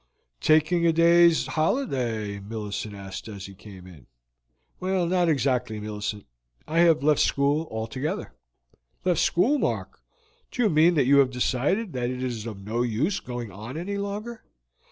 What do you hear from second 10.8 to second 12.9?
that you have decided that it is of no